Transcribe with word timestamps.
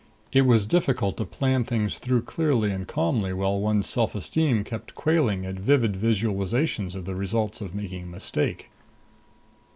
It 0.31 0.47
was 0.47 0.65
difficult 0.65 1.17
to 1.17 1.25
plan 1.25 1.63
things 1.63 1.99
through 1.99 2.23
clearly 2.23 2.71
and 2.71 2.87
calmly 2.87 3.33
while 3.33 3.59
one's 3.59 3.87
self 3.87 4.15
esteem 4.15 4.63
kept 4.63 4.95
quailing 4.95 5.45
at 5.45 5.59
vivid 5.59 5.93
visualizations 5.93 6.95
of 6.95 7.05
the 7.05 7.13
results 7.13 7.61
of 7.61 7.75
making 7.75 8.01
a 8.05 8.07
mistake. 8.07 8.71